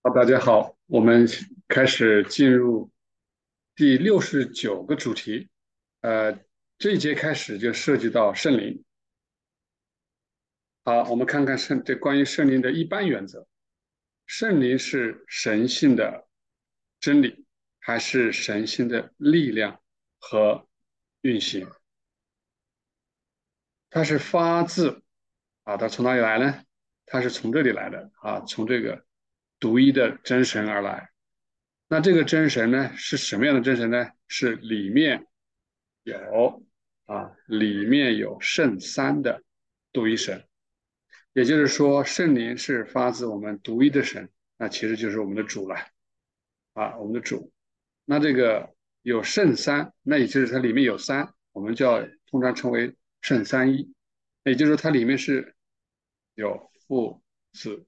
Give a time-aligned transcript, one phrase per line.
[0.00, 1.26] 好，大家好，我们
[1.66, 2.88] 开始进入
[3.74, 5.48] 第六十九个主题。
[6.02, 6.38] 呃，
[6.78, 8.84] 这一节开始就涉及到圣灵。
[10.84, 13.48] 好，我们看看圣这关于圣灵的一般原则。
[14.26, 16.28] 圣灵是神性的
[17.00, 17.44] 真理，
[17.80, 19.80] 还是神性的力量
[20.20, 20.68] 和
[21.22, 21.68] 运行？
[23.90, 25.02] 它是发自
[25.64, 26.62] 啊，它从哪里来呢？
[27.04, 29.04] 它是从这里来的啊，从这个。
[29.60, 31.10] 独一的真神而来，
[31.88, 34.08] 那这个真神呢是什么样的真神呢？
[34.28, 35.26] 是里面
[36.02, 36.62] 有
[37.06, 39.42] 啊，里面有圣三的
[39.92, 40.44] 独一神，
[41.32, 45.76] 也就是说圣灵是发自我们独一的神，那其实就是我们的主了
[46.74, 47.52] 啊，我们的主。
[48.04, 53.92] 那这个有圣三，那也就是它里面有三，我们叫通常称为圣三一，
[54.44, 55.54] 也就是说它里面是
[56.34, 57.22] 有父
[57.52, 57.86] 子。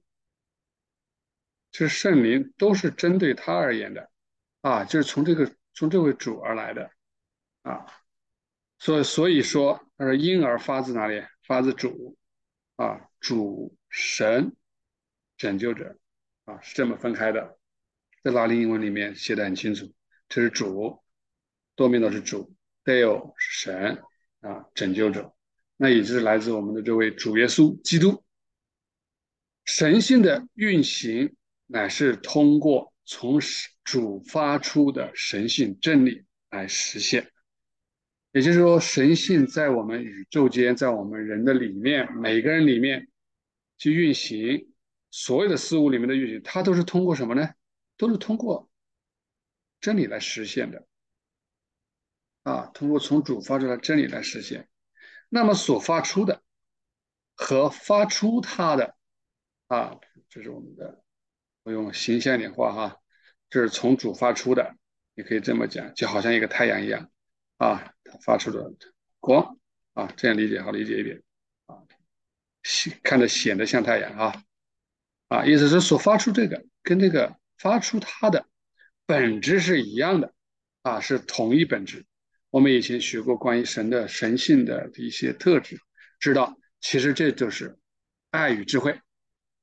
[1.71, 4.09] 就是圣灵都是针对他而言的，
[4.59, 6.91] 啊，就是从这个从这位主而来的，
[7.61, 7.85] 啊，
[8.77, 11.23] 所以所以说，他说婴儿发自哪里？
[11.47, 12.17] 发自主，
[12.75, 14.53] 啊，主神
[15.37, 15.97] 拯救者，
[16.43, 17.57] 啊，是这么分开的，
[18.21, 19.93] 在拉丁英文里面写的很清楚，
[20.27, 21.01] 这是主，
[21.75, 24.01] 多面都是主，Deo 是神，
[24.41, 25.33] 啊，拯救者，
[25.77, 28.23] 那也就是来自我们的这位主耶稣基督，
[29.63, 31.33] 神性的运行。
[31.71, 33.39] 乃是通过从
[33.85, 37.31] 主发出的神性真理来实现，
[38.33, 43.07] 也就是说，神性在我们宇宙间，在我们人的里面，每个人里面
[43.77, 44.69] 去运行，
[45.11, 47.49] 所有的事物里面的运行，它都是通过什么呢？
[47.95, 48.69] 都是通过
[49.79, 50.85] 真理来实现的，
[52.43, 54.67] 啊，通过从主发出的真理来实现。
[55.29, 56.43] 那么所发出的
[57.33, 58.93] 和发出它的，
[59.67, 59.97] 啊，
[60.27, 61.01] 这是我们的。
[61.63, 62.97] 我用形象点画哈，
[63.49, 64.75] 这是从主发出的，
[65.13, 67.11] 你可以这么讲，就好像一个太阳一样
[67.57, 68.73] 啊，它发出的
[69.19, 69.57] 光
[69.93, 71.21] 啊，这样理解好理解一点
[71.67, 71.77] 啊，
[72.63, 74.43] 显看着显得像太阳啊
[75.27, 78.47] 啊，意思是所发出这个跟这个发出它的
[79.05, 80.33] 本质是一样的
[80.81, 82.05] 啊，是同一本质。
[82.49, 85.79] 我们以前学过关于神的神性的一些特质，
[86.19, 87.77] 知道其实这就是
[88.31, 88.99] 爱与智慧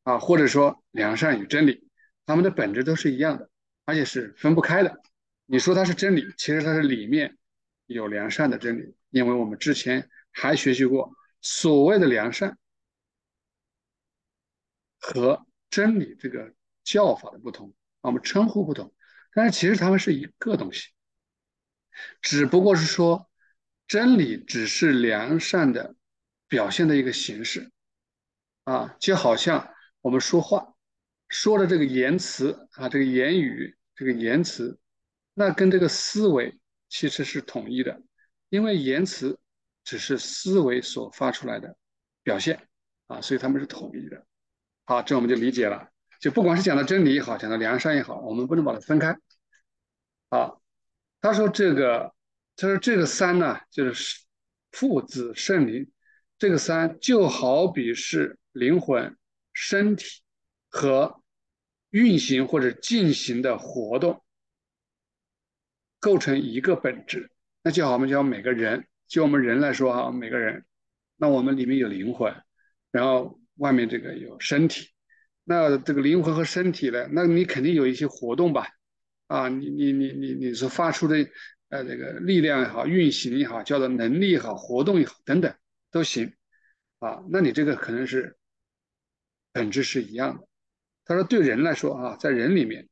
[0.05, 1.88] 啊，或者说良善与真理。
[2.29, 3.49] 他们的本质都是一样的，
[3.87, 5.01] 而且是分不开的。
[5.47, 7.39] 你说它是真理，其实它是里面
[7.87, 8.95] 有良善的真理。
[9.09, 12.59] 因为我们之前还学习过，所谓的良善
[14.99, 16.53] 和真理这个
[16.85, 17.73] 叫法的不同，
[18.03, 18.93] 我们称呼不同，
[19.33, 20.91] 但是其实他们是一个东西，
[22.21, 23.31] 只不过是说
[23.87, 25.97] 真理只是良善的
[26.47, 27.73] 表现的一个形式
[28.65, 29.73] 啊，就好像
[30.03, 30.75] 我们说话。
[31.29, 34.79] 说的这个言辞啊，这个言语，这个言辞，
[35.35, 36.59] 那跟这个思维
[36.89, 38.01] 其实是统一的，
[38.49, 39.39] 因为言辞
[39.85, 41.77] 只是思维所发出来的
[42.23, 42.67] 表现
[43.09, 44.25] 啊，所以他们是统一的。
[44.85, 45.89] 好，这我们就理解了。
[46.21, 49.17] 就不管是讲的真理也好，讲的良善也好，我们不能把它分开。
[50.31, 50.63] 好，
[51.21, 52.15] 他说这个，
[52.57, 54.23] 他说这个三呢，就是
[54.73, 55.91] 父子圣灵，
[56.39, 59.17] 这个三就好比是灵魂、
[59.53, 60.23] 身体。
[60.71, 61.18] 和
[61.91, 64.23] 运行或者进行的活动
[66.01, 67.31] 构成一个本质，
[67.63, 70.65] 那就好，我们讲每个人，就我们人来说哈，每个人，
[71.17, 72.35] 那我们里面有灵魂，
[72.91, 74.91] 然后外面这个有身体，
[75.45, 78.69] 那这个灵魂和身体呢，那你肯定有一些活动吧？
[79.27, 81.17] 啊，你你你你你所发出的
[81.69, 85.55] 呃这个力量也好，运行也好，叫做能力也好，活动也好，等等
[85.91, 86.33] 都行
[86.99, 88.39] 啊，那你这个可能是
[89.53, 90.48] 本质是一样的。
[91.09, 92.87] 他说：“对人来说啊，在人里面，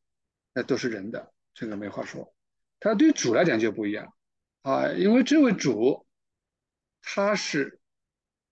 [0.54, 2.34] 那都是人的，这个没话说。
[2.80, 4.10] 他对主来讲就不一样
[4.62, 6.06] 啊，因为这位主
[7.02, 7.78] 他是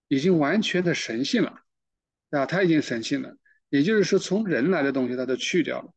[0.07, 1.63] 已经完全的神性了
[2.29, 3.35] 啊，他已经神性了。
[3.69, 5.91] 也就是说，从人来的东西他都去掉了，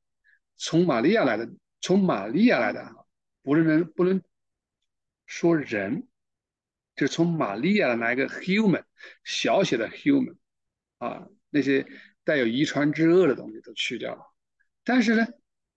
[0.57, 1.51] 从玛利亚来的，
[1.83, 2.95] 从玛利亚来的啊，
[3.43, 4.23] 不能不能
[5.27, 6.09] 说人，
[6.97, 8.85] 就从玛利亚的那一个 human
[9.25, 10.37] 小写的 human
[10.97, 11.87] 啊那些。”
[12.29, 14.21] 带有遗传之恶的东西都去掉了，
[14.85, 15.27] 但是呢，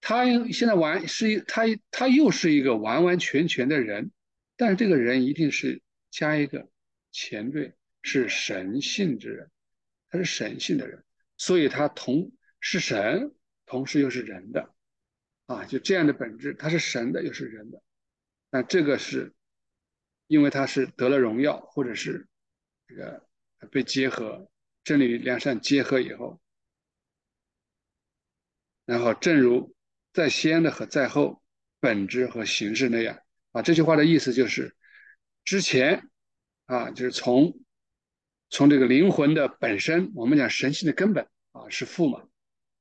[0.01, 1.61] 他现在完是一他
[1.91, 4.11] 他又是一个完完全全的人，
[4.57, 6.67] 但是这个人一定是加一个
[7.13, 9.49] 前缀，是神性之人，
[10.09, 11.05] 他是神性的人，
[11.37, 13.33] 所以他同是神，
[13.65, 14.73] 同时又是人的，
[15.45, 17.81] 啊，就这样的本质，他是神的又是人的，
[18.49, 19.33] 那这个是
[20.27, 22.27] 因为他是得了荣耀，或者是
[22.89, 23.25] 这个
[23.71, 24.50] 被结合。
[24.83, 26.39] 真理与良善结合以后，
[28.85, 29.75] 然后正如
[30.11, 31.41] 在先的和在后，
[31.79, 33.19] 本质和形式那样
[33.51, 33.61] 啊。
[33.61, 34.75] 这句话的意思就是，
[35.43, 36.09] 之前
[36.65, 37.59] 啊，就是从
[38.49, 42.27] 从这个灵魂的本身，我们讲神性的根本啊是父嘛，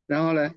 [0.06, 0.54] 然后呢，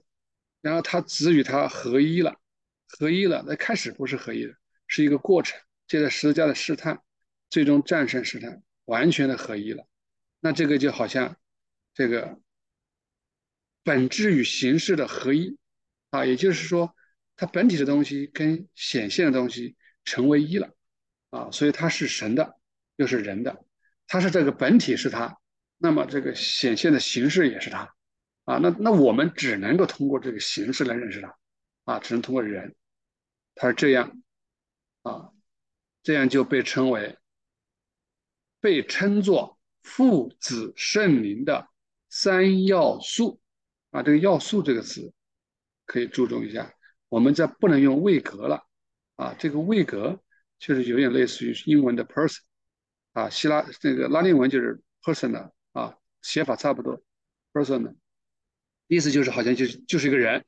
[0.62, 2.40] 然后他子与他合一了，
[2.88, 3.44] 合一了。
[3.46, 4.56] 那开始不是合一的，
[4.88, 7.04] 是一个过程，借着十字架的试探，
[7.50, 9.86] 最终战胜试探，完全的合一了。
[10.44, 11.38] 那这个就好像
[11.96, 12.38] 这个。
[13.86, 15.58] 本质与形式的合一，
[16.10, 16.96] 啊，也就是说，
[17.36, 19.76] 它本体的东西跟显现的东西
[20.06, 20.74] 成为一了，
[21.32, 22.58] 啊，所以它是神的，
[22.96, 23.66] 又是人的，
[24.08, 25.38] 它是这个本体是它，
[25.78, 27.94] 那么这个显现的形式也是它，
[28.46, 31.36] 啊，那那我们只能够通过这个形式来认识它，
[31.84, 32.74] 啊，只能通过人，
[33.54, 34.24] 它是这样，
[35.02, 35.30] 啊，
[36.04, 37.18] 这样就被称为，
[38.62, 39.53] 被称作
[39.84, 41.68] 父子圣灵的
[42.10, 43.40] 三要素。
[43.92, 45.14] 啊，这个要素这个词
[45.86, 46.74] 可以注重一下，
[47.10, 48.66] 我们这不能用位格了
[49.16, 49.36] 啊。
[49.38, 50.20] 这个位格
[50.58, 52.40] 就是有点类似于英文的 person
[53.12, 57.00] 啊，希腊这个拉丁文就是 person 啊，写法差不多
[57.54, 57.96] person
[58.88, 60.44] 意思就是好像就是就是一个人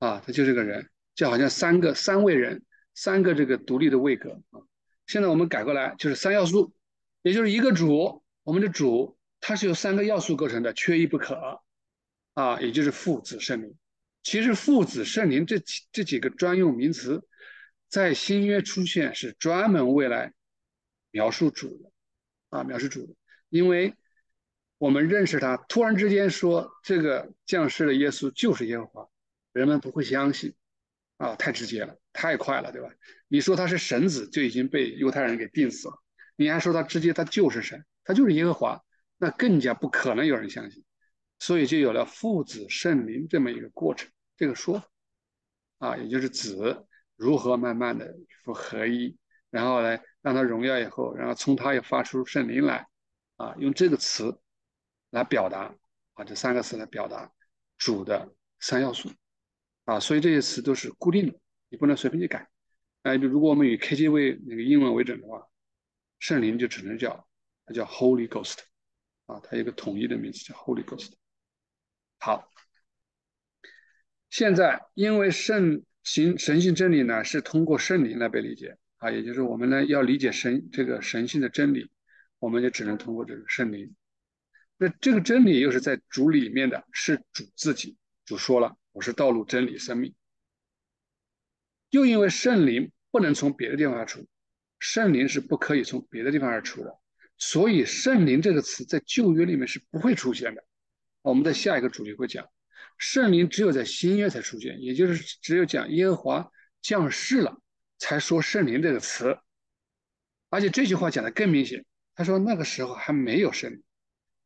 [0.00, 2.64] 啊，他就是个人，就好像三个三位人，
[2.94, 4.60] 三个这个独立的位格啊。
[5.06, 6.74] 现在我们改过来就是三要素，
[7.22, 11.60] 也就是一个主，我们的主它是由三个要素构成的，缺一不可。
[12.34, 13.74] 啊，也就是父子圣灵。
[14.22, 17.22] 其实父子圣灵这几这几个专用名词，
[17.88, 20.32] 在新约出现是专门为来
[21.10, 21.90] 描述主的
[22.48, 23.14] 啊，描述主的。
[23.50, 23.94] 因为
[24.78, 29.08] 我们认识他，突然之间说这个降世的耶稣就是耶和华，
[29.52, 30.54] 人们不会相信
[31.18, 32.88] 啊，太直接了，太快了，对吧？
[33.28, 36.02] 你说他是神子，就已经被犹太人给定死了。
[36.36, 38.82] 你还说他直接他就是神，他就是耶和华，
[39.18, 40.84] 那更加不可能有人相信。
[41.38, 44.88] 所以就有了父子圣灵这么一个过程，这个说法
[45.78, 48.14] 啊，也就是子如何慢慢的
[48.44, 49.16] 复合一，
[49.50, 52.86] 然后呢让他荣耀以后，然后从他又发出圣灵来，
[53.36, 54.40] 啊，用这个词
[55.10, 55.74] 来表达
[56.14, 57.32] 啊，这三个词来表达
[57.76, 59.10] 主的三要素
[59.84, 62.48] 啊，所以这些词都是固定的，你不能随便去改。
[63.02, 65.44] 哎，如果我们以 KJV 那个英文为准的话，
[66.20, 67.26] 圣灵就只能叫
[67.72, 68.58] 叫 Holy Ghost
[69.26, 71.12] 啊，它有个统一的名字叫 Holy Ghost。
[72.18, 72.48] 好，
[74.30, 81.90] 现在因为圣行神性真理呢，是通过圣灵来被理解啊，也就是我们呢要理解神这个神性的真理，
[82.38, 83.94] 我们就只能通过这个圣灵。
[84.76, 87.96] 那这个真理又是在主里面的，是主自己。
[88.24, 90.14] 主说了，我是道路、真理、生命。
[91.90, 94.26] 又因为圣灵不能从别的地方而出，
[94.78, 96.98] 圣灵是不可以从别的地方而出的，
[97.44, 100.64] 所以圣灵这个词在旧约里面是不会出现的。
[101.22, 102.48] 我们在下一个主题会讲，
[102.98, 106.52] 圣灵只有在新约才出现，也就是只有讲耶和华
[106.82, 107.60] 降世了，
[107.98, 109.36] 才说圣灵这个词。
[110.50, 111.84] 而且这句话讲的更明显，
[112.14, 113.82] 他说那个时候还没有圣灵，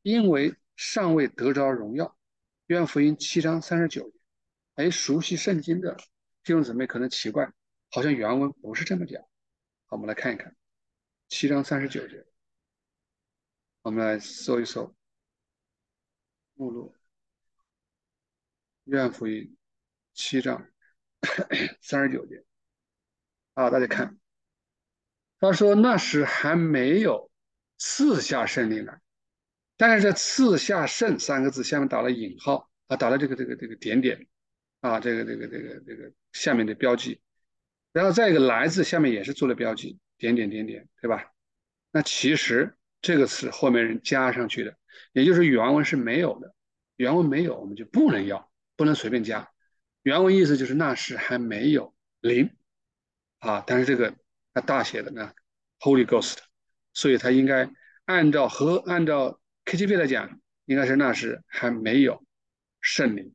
[0.00, 2.16] 因为尚未得着荣耀。
[2.68, 4.16] 约翰福音七章三十九节。
[4.76, 5.94] 哎，熟悉圣经的
[6.44, 7.52] 弟兄姊妹可能奇怪，
[7.90, 9.20] 好像原文不是这么讲。
[9.84, 10.56] 好，我们来看一看
[11.28, 12.24] 七章三十九节，
[13.86, 14.92] 我们来搜一搜。
[16.54, 16.92] 目录，
[18.82, 19.56] 约翰福音
[20.12, 20.66] 七章
[21.80, 22.44] 三十九节，
[23.54, 24.18] 啊，大家看，
[25.38, 27.30] 他说那时还没有
[27.78, 29.00] 赐下圣灵来，
[29.76, 34.26] 但是这赐下圣三个字下面打了引号啊，打了这个这个这个点点
[34.80, 37.20] 啊，这个这个这个这个下面的标记，
[37.92, 41.32] 然后再一个来字下面也是做了标记，点点点点，对吧？
[41.92, 44.76] 那其实这个词后面人加上去的。
[45.12, 46.52] 也就是原文是没有的，
[46.96, 49.48] 原文没有，我们就不能要，不能随便加。
[50.02, 52.50] 原文意思就是那时还没有灵
[53.38, 54.12] 啊，但是这个
[54.52, 55.32] 它大写的呢
[55.78, 56.38] ，Holy Ghost，
[56.94, 57.70] 所以它应该
[58.06, 62.26] 按照和按照 KJV 来讲，应该是那时还没有
[62.80, 63.32] 圣灵。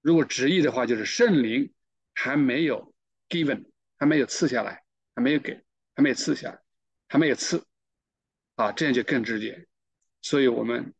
[0.00, 1.70] 如果直译的话，就是圣灵
[2.14, 2.94] 还没有
[3.28, 3.66] given，
[3.98, 4.82] 还没有赐下来，
[5.14, 5.62] 还没有给，
[5.94, 6.58] 还没有赐下来，
[7.08, 7.62] 还没有赐
[8.62, 9.66] 啊，这样就更直接。
[10.20, 10.94] 所以我们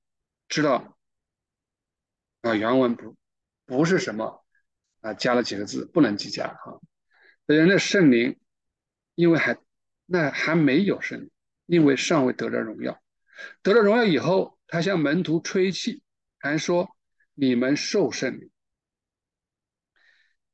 [0.48, 0.98] 知道
[2.40, 3.16] 啊，原文不
[3.66, 4.44] 不是什么
[5.00, 6.80] 啊，加了几个字不能计加哈。
[7.46, 8.40] 人的圣灵，
[9.14, 9.56] 因为还
[10.06, 11.30] 那还没有圣灵，
[11.66, 13.00] 因为尚未得着荣耀，
[13.62, 16.02] 得了荣耀以后，他向门徒吹气，
[16.38, 16.96] 还说
[17.34, 18.50] 你们受圣灵。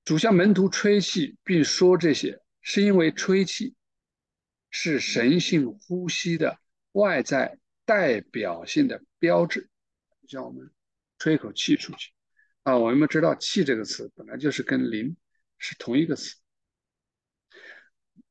[0.04, 3.74] 主向门徒吹气，并说这些，是因为吹气
[4.70, 6.58] 是神性呼吸的
[6.92, 7.58] 外在。
[7.88, 9.70] 代表性的标志，
[10.26, 10.70] 像我们
[11.18, 12.12] 吹一口气出去
[12.62, 15.16] 啊，我们知道“气”这个词本来就是跟“灵”
[15.56, 16.36] 是同一个词，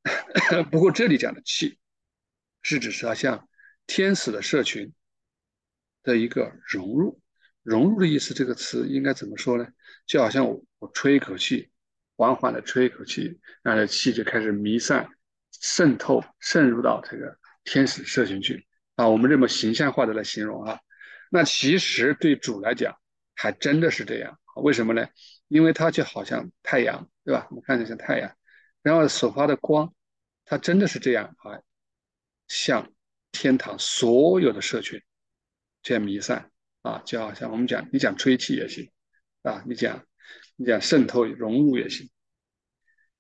[0.70, 1.80] 不过这里讲的“气”
[2.62, 3.50] 是指说像
[3.88, 4.94] 天使的社群
[6.04, 7.20] 的一个融入。
[7.64, 9.68] 融入的意思，这个词应该怎么说呢？
[10.06, 11.72] 就好像我我吹一口气，
[12.16, 15.10] 缓缓的吹一口气，让这气就开始弥散、
[15.50, 19.10] 渗透、渗入到这个天使社群去啊。
[19.10, 20.80] 我们这么形象化的来形容啊，
[21.30, 22.98] 那其实对主来讲，
[23.36, 24.40] 还真的是这样。
[24.56, 25.08] 为什么呢？
[25.50, 27.46] 因为它就好像太阳，对吧？
[27.50, 28.36] 我们看着像太阳，
[28.82, 29.94] 然后所发的光，
[30.46, 31.60] 它真的是这样啊，
[32.48, 32.92] 向
[33.32, 35.02] 天堂所有的社群
[35.84, 36.50] 这样弥散。
[36.84, 38.90] 啊，就好像我们讲，你讲吹气也行，
[39.42, 40.06] 啊，你讲
[40.56, 42.10] 你讲渗透融入也行，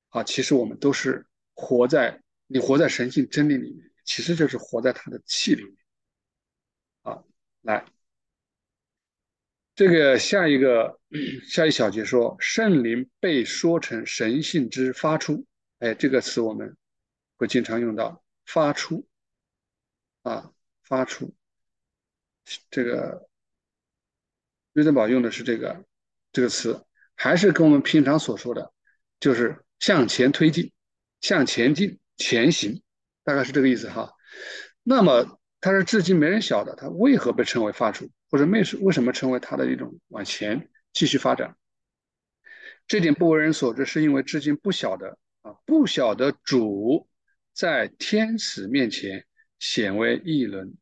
[0.08, 5.76] 啊，其实我们都是活在你活在神性真理里面，其实就是活在他的气里面，
[7.04, 7.24] 啊，
[7.62, 7.86] 来，
[9.76, 11.00] 这个下一个
[11.48, 15.46] 下一小节说圣灵被说成神性之发出，
[15.78, 16.76] 哎，这个词我们
[17.36, 19.08] 会经常用到发出，
[20.24, 21.36] 啊，发出，
[22.72, 23.30] 这个。
[24.74, 25.84] 瑞登堡用的是这个
[26.32, 26.86] 这个词，
[27.16, 28.72] 还是跟我们平常所说的，
[29.20, 30.72] 就是向前推进、
[31.20, 32.84] 向前进、前行，
[33.28, 34.14] 大概是这个意思哈。
[34.84, 41.58] 那么，它是至今没人晓得它为何被称为发出，或者为什为什么称为它的一种往前继续发展。
[42.88, 47.10] 这点不为人所知，是因为至今不晓得啊，不晓得主
[47.52, 49.26] 在天使面前
[49.60, 50.74] 显为一轮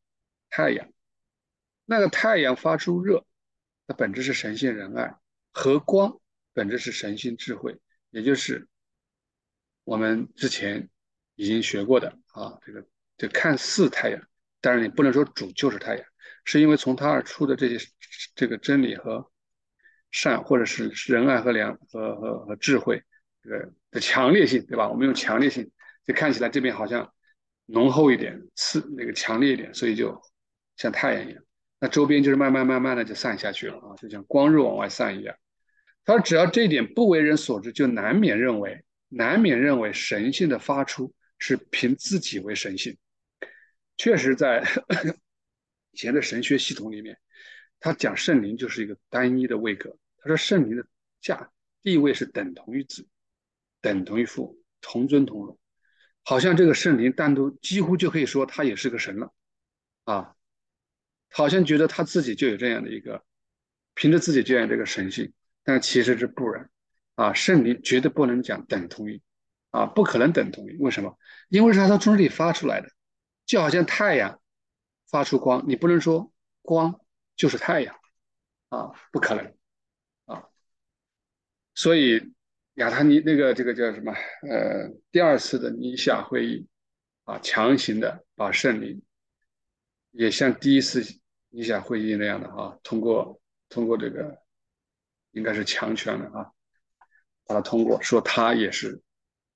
[0.51, 0.87] 太阳，
[1.83, 3.25] 那个太阳发出热。
[3.87, 5.15] 它本质是神性仁爱
[5.51, 6.21] 和光，
[6.53, 7.79] 本质是神性智慧，
[8.11, 8.67] 也就是
[9.83, 10.89] 我们之前
[11.35, 12.57] 已经学过的啊。
[12.65, 12.85] 这个
[13.17, 14.21] 这看似太阳，
[14.61, 16.05] 但是你不能说主就是太阳，
[16.43, 17.87] 是因为从它而出的这些
[18.35, 19.31] 这个真理和
[20.11, 23.01] 善，或者是仁爱和良和和和智慧，
[23.43, 24.89] 这个的强烈性，对吧？
[24.89, 25.69] 我们用强烈性，
[26.05, 27.13] 就看起来这边好像
[27.65, 30.21] 浓厚一点，刺那个强烈一点，所以就
[30.77, 31.43] 像太阳一样。
[31.79, 35.35] 那周边就是慢慢慢慢的就散下去了啊，就像光热往外散一样。
[36.05, 42.97] 他说，只要这一点不为人所知，就难免认为，难免认为神性的发出是凭自己为神性。
[43.97, 44.63] 确实，在
[45.91, 47.17] 以前的神学系统里面，
[47.79, 49.97] 他讲圣灵就是一个单一的位格。
[50.17, 50.85] 他说，圣灵的
[51.21, 51.51] 价
[51.81, 53.07] 地位是等同于子，
[53.81, 55.57] 等同于父，同尊同荣，
[56.23, 59.33] 好像这个圣灵单独几乎就可以说他也是个神了
[60.03, 60.35] 啊。
[61.31, 63.23] 好像觉得他自己就有这样的一个，
[63.93, 66.69] 凭着自己这样这个神性，但其实是不然，
[67.15, 69.21] 啊，圣灵绝对不能讲等同于，
[69.69, 71.17] 啊，不可能等同于，为什么？
[71.49, 72.89] 因为是他从中里发出来的，
[73.45, 74.39] 就好像太阳
[75.09, 76.99] 发出光，你不能说光
[77.35, 77.95] 就是太阳，
[78.69, 79.55] 啊，不可能，
[80.25, 80.43] 啊，
[81.73, 82.33] 所以
[82.75, 84.11] 亚他尼那个这个叫什么？
[84.49, 86.67] 呃，第二次的尼夏会议，
[87.23, 89.01] 啊，强行的把圣灵
[90.11, 91.03] 也像第一次。
[91.51, 94.37] 理想会议那样的啊，通过通过这个
[95.31, 96.51] 应该是强权的啊，
[97.45, 99.01] 把它通过，说他也是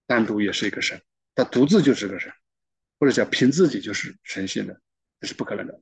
[0.08, 1.01] 单独也是一个神，
[1.41, 2.29] 他独自就是个神，
[3.00, 4.77] 或者叫凭自己就是神性的，
[5.22, 5.81] 这是不可能的。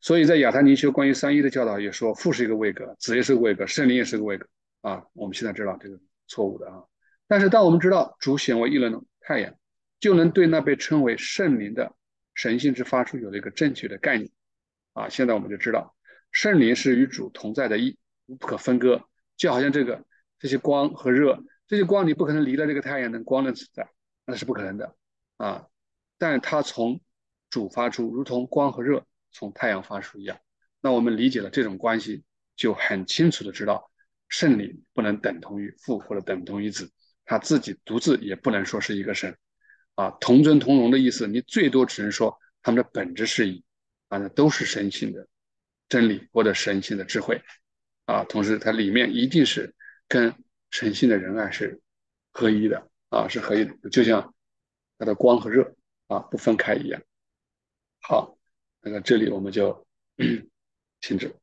[0.00, 4.46] 所以在亚他尼修关于三一的教导也说，父是一个位格，子也是个位格，圣灵也是个位格
[4.80, 5.04] 啊。
[5.12, 6.82] 我们现在知道这个错误的啊，
[7.28, 9.54] 但是当我们知道主显为一轮太阳，
[9.98, 11.94] 就能对那被称为圣灵的
[12.34, 14.30] 神性之发出有了一个正确的概念。
[14.94, 15.94] 啊，现在我们就知道，
[16.32, 17.98] 圣灵是与主同在的一，
[18.38, 19.04] 不可分割。
[19.36, 20.02] 就好像这个
[20.38, 23.86] 这些光和热，这些光你不可能离了这个太阳能光的存在，
[24.30, 24.96] 那是不可能的
[25.36, 25.66] 啊。
[26.16, 27.00] 但它从
[27.50, 30.38] 主发出，如同光和热从太阳发出一样。
[30.80, 32.24] 那我们理解了这种关系，
[32.56, 33.90] 就很清楚的知道，
[34.28, 36.90] 圣灵不能等同于父或者等同于子，
[37.24, 39.36] 他自己独自也不能说是一个神
[39.96, 40.10] 啊。
[40.20, 43.64] 同尊同荣的意思，你最多只能说他们的本质是一。
[44.08, 45.24] 啊，那都是神性的
[45.88, 47.40] 真理或者神性的智慧
[48.06, 49.72] 啊，同时它里面一定是
[50.08, 50.34] 跟
[50.68, 51.80] 神性的仁爱是
[52.32, 54.34] 合一的啊，是可以的，就像
[54.98, 55.74] 它的光和热
[56.06, 57.02] 啊不分开一样。
[58.00, 58.38] 好，
[58.80, 59.86] 那个这里我们就
[61.00, 61.34] 停止。